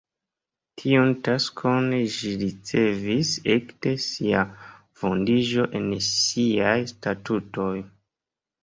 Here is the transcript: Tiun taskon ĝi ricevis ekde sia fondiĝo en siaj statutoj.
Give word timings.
Tiun 0.83 1.11
taskon 1.27 1.91
ĝi 2.15 2.31
ricevis 2.45 3.35
ekde 3.57 3.95
sia 4.09 4.43
fondiĝo 5.03 5.71
en 5.83 5.87
siaj 6.11 6.77
statutoj. 6.97 7.73